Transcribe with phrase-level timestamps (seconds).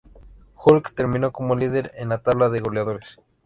[0.55, 3.19] Hulk terminó como líder en la tabla de goleadores.